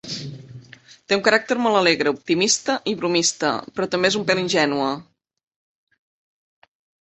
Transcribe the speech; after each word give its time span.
Té 1.11 1.17
un 1.17 1.19
caràcter 1.27 1.57
molt 1.65 1.79
alegre, 1.81 2.13
optimista 2.17 2.77
i 2.93 2.93
bromista, 3.01 3.51
però 3.77 3.89
també 3.93 4.11
és 4.11 4.19
un 4.23 4.27
pèl 4.31 4.43
ingènua. 4.45 4.89